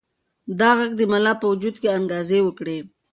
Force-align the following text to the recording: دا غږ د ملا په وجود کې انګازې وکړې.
دا 0.59 0.69
غږ 0.77 0.91
د 0.97 1.01
ملا 1.11 1.33
په 1.41 1.45
وجود 1.51 1.75
کې 1.81 1.89
انګازې 1.97 2.39
وکړې. 2.43 2.77